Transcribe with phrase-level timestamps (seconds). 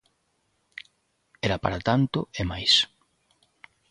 [1.47, 2.73] Era para tanto e mais.